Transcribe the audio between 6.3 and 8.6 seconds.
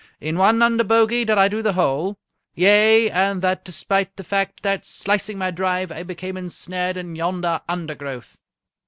ensnared in yonder undergrowth."